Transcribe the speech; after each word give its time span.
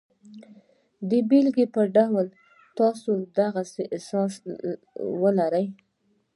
د 1.09 1.11
بېلګې 1.29 1.65
په 1.75 1.81
توګه 1.95 2.21
که 2.29 2.33
تاسې 2.79 3.13
د 3.35 3.37
غسې 3.53 3.83
احساس 3.95 4.33
ولرئ 5.21 5.65